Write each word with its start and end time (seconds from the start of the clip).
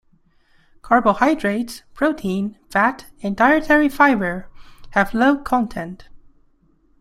Carbohydrates, 0.81 1.83
protein, 1.93 2.57
fat 2.71 3.05
and 3.21 3.37
dietary 3.37 3.87
fiber 3.87 4.47
have 4.93 5.13
low 5.13 5.37
content. 5.37 6.09